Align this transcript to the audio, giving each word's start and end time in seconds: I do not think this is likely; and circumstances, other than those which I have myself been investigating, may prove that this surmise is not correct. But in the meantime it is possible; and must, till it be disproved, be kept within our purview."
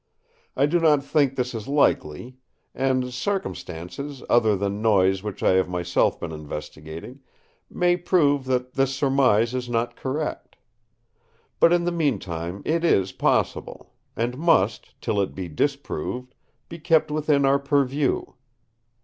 I 0.57 0.65
do 0.65 0.79
not 0.79 1.03
think 1.03 1.35
this 1.35 1.53
is 1.53 1.67
likely; 1.67 2.37
and 2.73 3.13
circumstances, 3.13 4.23
other 4.31 4.55
than 4.55 4.81
those 4.81 5.21
which 5.21 5.43
I 5.43 5.51
have 5.51 5.69
myself 5.69 6.19
been 6.19 6.31
investigating, 6.31 7.19
may 7.69 7.97
prove 7.97 8.45
that 8.45 8.73
this 8.73 8.95
surmise 8.95 9.53
is 9.53 9.69
not 9.69 9.95
correct. 9.95 10.55
But 11.59 11.71
in 11.71 11.83
the 11.85 11.91
meantime 11.91 12.63
it 12.65 12.83
is 12.83 13.11
possible; 13.11 13.93
and 14.15 14.39
must, 14.39 14.99
till 15.01 15.21
it 15.21 15.35
be 15.35 15.47
disproved, 15.47 16.33
be 16.67 16.79
kept 16.79 17.11
within 17.11 17.45
our 17.45 17.59
purview." 17.59 18.23